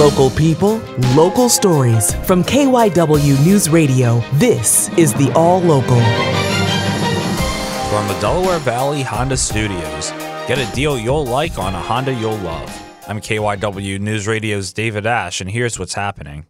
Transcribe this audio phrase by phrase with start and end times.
[0.00, 0.78] Local people,
[1.14, 2.14] local stories.
[2.24, 6.00] From KYW News Radio, this is the All Local.
[7.90, 10.10] From the Delaware Valley Honda Studios,
[10.48, 12.74] get a deal you'll like on a Honda you'll love.
[13.08, 16.46] I'm KYW News Radio's David Ash, and here's what's happening.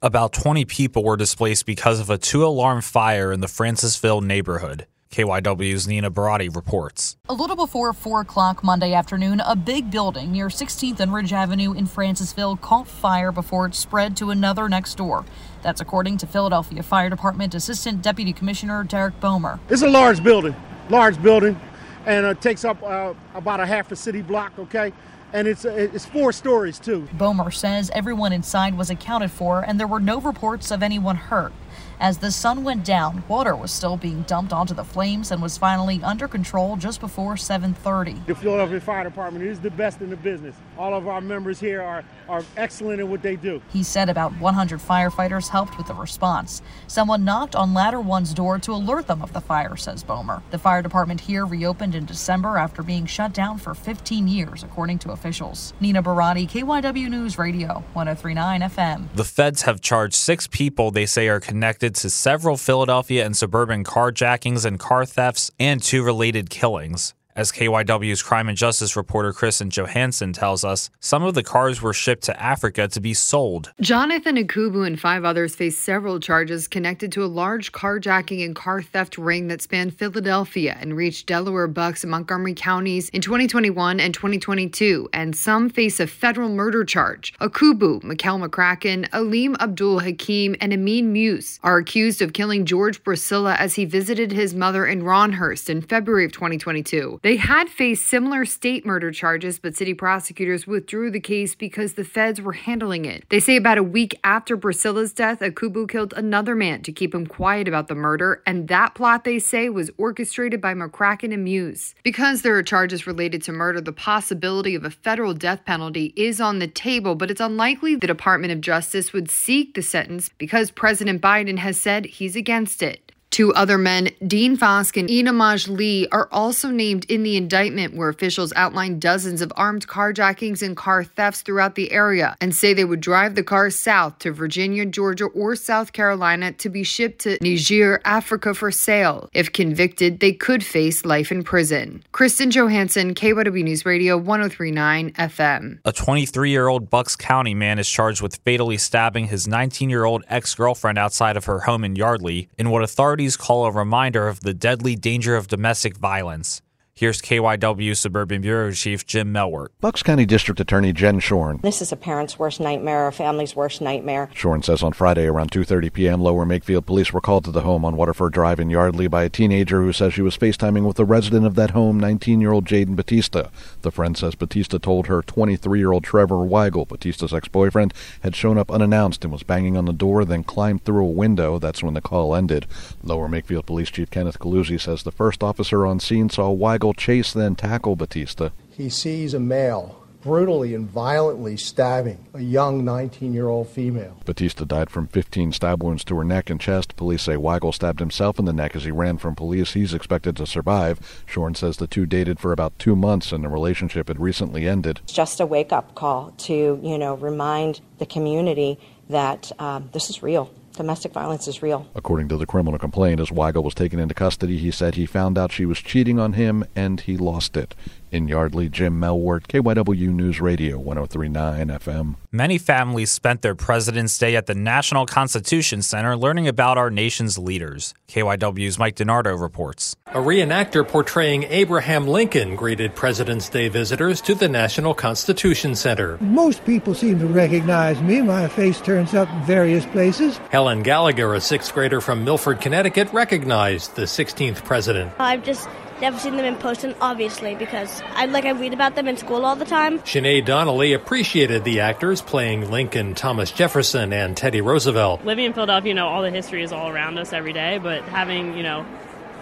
[0.00, 4.86] About 20 people were displaced because of a two alarm fire in the Francisville neighborhood.
[5.12, 7.18] KYW's Nina Barati reports.
[7.28, 11.74] A little before 4 o'clock Monday afternoon, a big building near 16th and Ridge Avenue
[11.74, 15.26] in Francisville caught fire before it spread to another next door.
[15.60, 19.60] That's according to Philadelphia Fire Department Assistant Deputy Commissioner Derek Bowmer.
[19.68, 20.56] It's a large building,
[20.88, 21.60] large building,
[22.06, 24.94] and it takes up uh, about a half a city block, okay?
[25.34, 27.06] And it's, it's four stories too.
[27.12, 31.52] Bowmer says everyone inside was accounted for and there were no reports of anyone hurt.
[32.00, 35.56] As the sun went down, water was still being dumped onto the flames and was
[35.56, 38.26] finally under control just before 7:30.
[38.26, 40.56] The Philadelphia Fire Department is the best in the business.
[40.76, 43.62] All of our members here are, are excellent in what they do.
[43.72, 46.62] He said about 100 firefighters helped with the response.
[46.86, 50.42] Someone knocked on Ladder One's door to alert them of the fire, says Bowmer.
[50.50, 54.98] The fire department here reopened in December after being shut down for 15 years, according
[55.00, 55.72] to officials.
[55.80, 59.14] Nina Barati, KYW News Radio, 1039 FM.
[59.14, 63.84] The feds have charged six people they say are connected to several Philadelphia and suburban
[63.84, 67.14] carjackings and car thefts and two related killings.
[67.34, 71.94] As KYW's crime and justice reporter Kristen Johansson tells us, some of the cars were
[71.94, 73.72] shipped to Africa to be sold.
[73.80, 78.82] Jonathan Akubu and five others face several charges connected to a large carjacking and car
[78.82, 84.12] theft ring that spanned Philadelphia and reached Delaware Bucks and Montgomery counties in 2021 and
[84.12, 87.32] 2022, and some face a federal murder charge.
[87.40, 93.56] Akubu, Mikel McCracken, Alim Abdul Hakim, and Amin Muse are accused of killing George Brasilla
[93.56, 97.20] as he visited his mother in Rhawnhurst in February of 2022.
[97.22, 102.02] They had faced similar state murder charges, but city prosecutors withdrew the case because the
[102.02, 103.24] feds were handling it.
[103.28, 107.28] They say about a week after Brasilla's death, Akubu killed another man to keep him
[107.28, 111.94] quiet about the murder, and that plot, they say, was orchestrated by McCracken and Muse.
[112.02, 116.40] Because there are charges related to murder, the possibility of a federal death penalty is
[116.40, 120.72] on the table, but it's unlikely the Department of Justice would seek the sentence because
[120.72, 123.11] President Biden has said he's against it.
[123.32, 128.10] Two other men, Dean Fosk and Enamaj Lee, are also named in the indictment, where
[128.10, 132.84] officials outline dozens of armed carjackings and car thefts throughout the area and say they
[132.84, 137.38] would drive the cars south to Virginia, Georgia, or South Carolina to be shipped to
[137.40, 139.30] Niger, Africa for sale.
[139.32, 142.04] If convicted, they could face life in prison.
[142.12, 145.78] Kristen Johansson, KYW News Radio 1039 FM.
[145.86, 150.04] A 23 year old Bucks County man is charged with fatally stabbing his 19 year
[150.04, 154.28] old ex girlfriend outside of her home in Yardley in what authorities call a reminder
[154.28, 156.60] of the deadly danger of domestic violence.
[156.94, 159.68] Here's KYW Suburban Bureau Chief Jim Melwert.
[159.80, 161.58] Bucks County District Attorney Jen Schorn.
[161.62, 164.28] This is a parent's worst nightmare, a family's worst nightmare.
[164.34, 166.20] Schorn says on Friday around 2:30 p.m.
[166.20, 169.30] Lower Makefield police were called to the home on Waterford Drive in Yardley by a
[169.30, 173.48] teenager who says she was FaceTiming with the resident of that home, 19-year-old Jaden Batista.
[173.80, 179.24] The friend says Batista told her 23-year-old Trevor Weigel, Batista's ex-boyfriend, had shown up unannounced
[179.24, 181.58] and was banging on the door, then climbed through a window.
[181.58, 182.66] That's when the call ended.
[183.02, 187.32] Lower Makefield Police Chief Kenneth Coluzzi says the first officer on scene saw Weigel chase
[187.32, 188.50] then tackle Batista.
[188.70, 194.16] He sees a male brutally and violently stabbing a young 19 year old female.
[194.24, 196.96] Batista died from 15 stab wounds to her neck and chest.
[196.96, 199.74] Police say Weigel stabbed himself in the neck as he ran from police.
[199.74, 201.24] He's expected to survive.
[201.26, 205.00] Schorn says the two dated for about two months and the relationship had recently ended.
[205.04, 208.78] It's just a wake up call to, you know, remind the community
[209.08, 211.86] that um, this is real domestic violence is real.
[211.94, 215.38] According to the criminal complaint, as Weigel was taken into custody, he said he found
[215.38, 217.74] out she was cheating on him and he lost it.
[218.12, 222.16] In Yardley, Jim Melwert, KYW News Radio 1039 FM.
[222.30, 227.38] Many families spent their President's Day at the National Constitution Center learning about our nation's
[227.38, 227.94] leaders.
[228.08, 229.96] KYW's Mike DiNardo reports.
[230.08, 236.18] A reenactor portraying Abraham Lincoln greeted President's Day visitors to the National Constitution Center.
[236.20, 238.20] Most people seem to recognize me.
[238.20, 240.36] My face turns up in various places.
[240.50, 245.12] Helen Gallagher, a sixth grader from Milford, Connecticut, recognized the 16th president.
[245.18, 245.66] I've just
[246.02, 249.46] never seen them in person, obviously, because I like I read about them in school
[249.46, 250.00] all the time.
[250.00, 255.24] Sinead Donnelly appreciated the actors playing Lincoln, Thomas Jefferson, and Teddy Roosevelt.
[255.24, 258.02] Living in Philadelphia, you know, all the history is all around us every day, but
[258.02, 258.84] having, you know,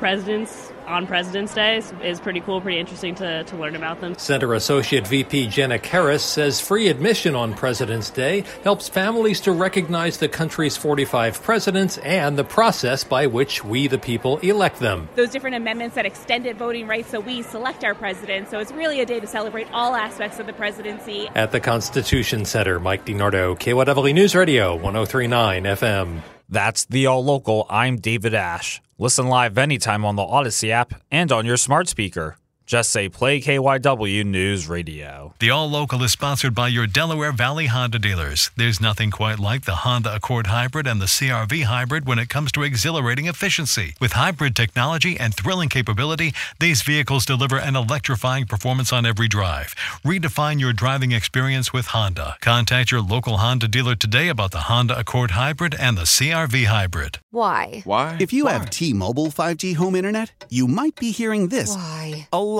[0.00, 4.16] presidents on President's Day is, is pretty cool, pretty interesting to, to learn about them.
[4.16, 10.16] Center Associate VP Jenna Karras says free admission on President's Day helps families to recognize
[10.16, 15.08] the country's 45 presidents and the process by which we, the people, elect them.
[15.14, 18.48] Those different amendments that extended voting rights so we select our president.
[18.48, 21.28] So it's really a day to celebrate all aspects of the presidency.
[21.34, 26.39] At the Constitution Center, Mike DiNardo, KYW News Radio, 1039 FM.
[26.50, 27.64] That's the All Local.
[27.70, 28.82] I'm David Ash.
[28.98, 32.36] Listen live anytime on the Audacy app and on your smart speaker.
[32.70, 35.34] Just say play KYW News Radio.
[35.40, 38.52] The All Local is sponsored by your Delaware Valley Honda dealers.
[38.56, 42.52] There's nothing quite like the Honda Accord Hybrid and the CRV Hybrid when it comes
[42.52, 43.96] to exhilarating efficiency.
[44.00, 49.74] With hybrid technology and thrilling capability, these vehicles deliver an electrifying performance on every drive.
[50.04, 52.36] Redefine your driving experience with Honda.
[52.40, 57.18] Contact your local Honda dealer today about the Honda Accord Hybrid and the CRV Hybrid.
[57.32, 57.82] Why?
[57.82, 58.16] Why?
[58.20, 62.28] If you have T-Mobile 5G home internet, you might be hearing this Why?
[62.32, 62.59] a lot.